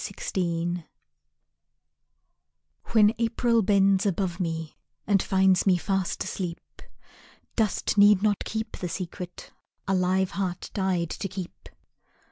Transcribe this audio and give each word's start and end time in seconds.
"I 0.01 0.03
Love 0.17 0.31
You" 0.35 0.83
When 2.85 3.13
April 3.19 3.61
bends 3.61 4.03
above 4.07 4.39
me 4.39 4.75
And 5.05 5.21
finds 5.21 5.67
me 5.67 5.77
fast 5.77 6.23
asleep, 6.23 6.59
Dust 7.55 7.99
need 7.99 8.23
not 8.23 8.43
keep 8.43 8.77
the 8.77 8.89
secret 8.89 9.51
A 9.87 9.93
live 9.93 10.31
heart 10.31 10.71
died 10.73 11.11
to 11.11 11.27
keep. 11.27 11.69